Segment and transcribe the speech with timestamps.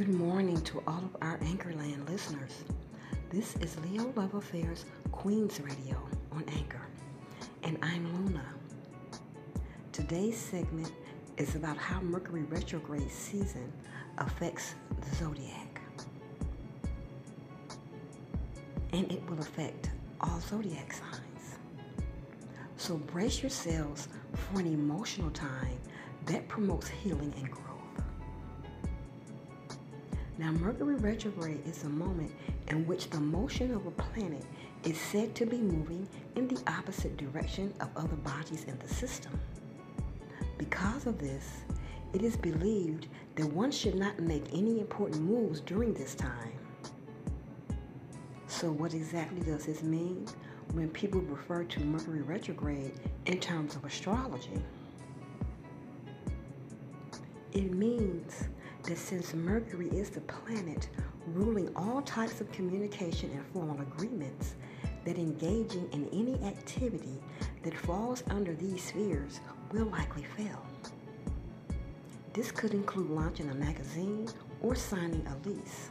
[0.00, 2.64] Good morning to all of our Anchorland listeners.
[3.28, 6.00] This is Leo Love Affairs Queens Radio
[6.32, 6.80] on Anchor,
[7.64, 8.42] and I'm Luna.
[9.92, 10.90] Today's segment
[11.36, 13.70] is about how Mercury retrograde season
[14.16, 15.82] affects the zodiac.
[18.94, 19.90] And it will affect
[20.22, 21.58] all zodiac signs.
[22.78, 25.78] So brace yourselves for an emotional time
[26.24, 27.69] that promotes healing and growth.
[30.40, 32.32] Now, Mercury retrograde is a moment
[32.68, 34.42] in which the motion of a planet
[34.84, 39.38] is said to be moving in the opposite direction of other bodies in the system.
[40.56, 41.46] Because of this,
[42.14, 46.54] it is believed that one should not make any important moves during this time.
[48.46, 50.26] So, what exactly does this mean
[50.72, 52.94] when people refer to Mercury retrograde
[53.26, 54.62] in terms of astrology?
[57.52, 58.48] It means
[58.84, 60.88] that since Mercury is the planet
[61.26, 64.54] ruling all types of communication and formal agreements,
[65.04, 67.22] that engaging in any activity
[67.62, 69.40] that falls under these spheres
[69.72, 70.62] will likely fail.
[72.32, 74.28] This could include launching a magazine
[74.62, 75.90] or signing a lease.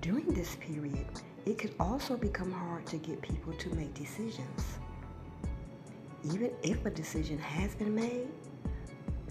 [0.00, 1.06] During this period,
[1.46, 4.78] it could also become hard to get people to make decisions.
[6.24, 8.28] Even if a decision has been made,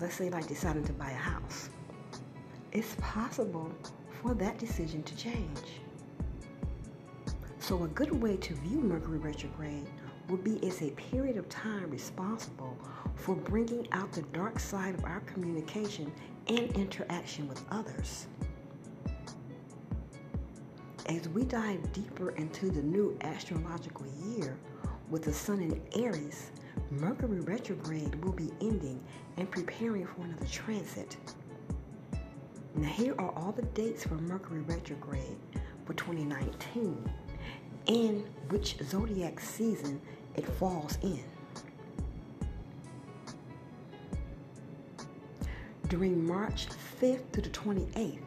[0.03, 1.69] let's say like deciding to buy a house,
[2.73, 3.71] it's possible
[4.21, 5.79] for that decision to change.
[7.59, 9.87] So a good way to view Mercury retrograde
[10.27, 12.77] would be as a period of time responsible
[13.15, 16.11] for bringing out the dark side of our communication
[16.47, 18.27] and interaction with others.
[21.05, 24.57] As we dive deeper into the new astrological year
[25.09, 26.51] with the sun in Aries,
[26.89, 29.01] Mercury retrograde will be ending
[29.37, 31.17] and preparing for another transit.
[32.75, 35.37] Now, here are all the dates for Mercury retrograde
[35.85, 37.09] for 2019
[37.87, 40.01] and which zodiac season
[40.35, 41.23] it falls in.
[45.89, 46.67] During March
[46.99, 48.19] 5th to the 28th,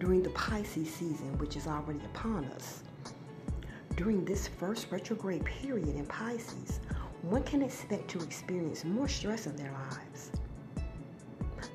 [0.00, 2.82] during the Pisces season, which is already upon us.
[3.96, 6.80] During this first retrograde period in Pisces,
[7.22, 10.32] one can expect to experience more stress in their lives.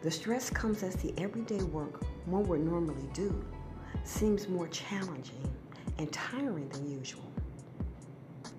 [0.03, 3.43] The stress comes as the everyday work one would normally do
[4.03, 5.49] seems more challenging
[5.97, 7.23] and tiring than usual.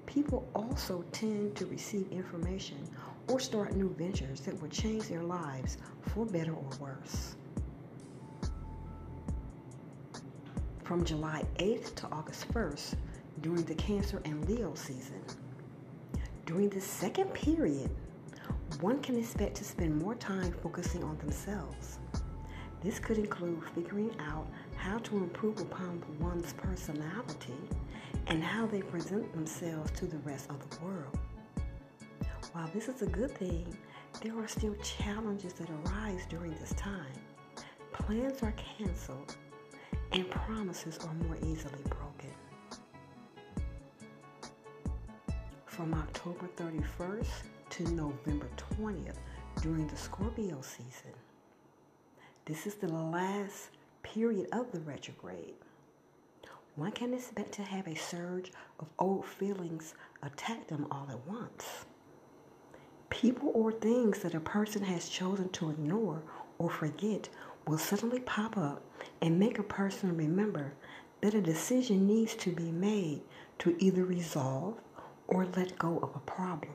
[0.07, 2.79] People also tend to receive information
[3.29, 7.37] or start new ventures that will change their lives for better or worse.
[10.83, 12.95] From July 8th to August 1st,
[13.43, 15.23] during the Cancer and Leo season,
[16.47, 17.91] during the second period,
[18.81, 21.99] one can expect to spend more time focusing on themselves.
[22.83, 24.47] This could include figuring out
[24.77, 27.55] how to improve upon one's personality
[28.27, 31.19] and how they present themselves to the rest of the world.
[32.53, 33.77] While this is a good thing,
[34.23, 37.13] there are still challenges that arise during this time.
[37.93, 39.37] Plans are canceled
[40.13, 42.33] and promises are more easily broken.
[45.81, 47.27] From October 31st
[47.71, 48.47] to November
[48.79, 49.17] 20th
[49.63, 51.15] during the Scorpio season.
[52.45, 53.71] This is the last
[54.03, 55.55] period of the retrograde.
[56.77, 61.87] One can expect to have a surge of old feelings attack them all at once.
[63.09, 66.23] People or things that a person has chosen to ignore
[66.59, 67.31] or forget
[67.67, 68.83] will suddenly pop up
[69.23, 70.75] and make a person remember
[71.23, 73.23] that a decision needs to be made
[73.61, 74.75] to either resolve
[75.31, 76.73] or let go of a problem.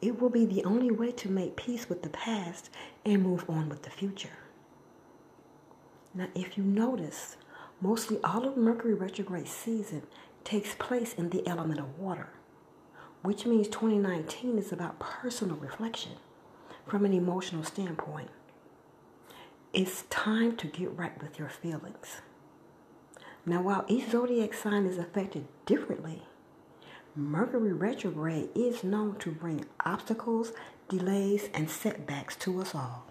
[0.00, 2.70] It will be the only way to make peace with the past
[3.04, 4.38] and move on with the future.
[6.14, 7.36] Now, if you notice,
[7.80, 10.02] mostly all of Mercury retrograde season
[10.44, 12.30] takes place in the element of water,
[13.22, 16.12] which means 2019 is about personal reflection
[16.86, 18.30] from an emotional standpoint.
[19.72, 22.22] It's time to get right with your feelings.
[23.48, 26.20] Now, while each zodiac sign is affected differently,
[27.16, 30.52] Mercury retrograde is known to bring obstacles,
[30.90, 33.06] delays, and setbacks to us all.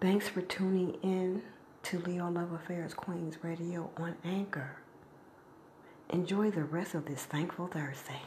[0.00, 1.42] Thanks for tuning in
[1.82, 4.76] to Leo Love Affairs Queens Radio on Anchor.
[6.10, 8.22] Enjoy the rest of this thankful Thursday.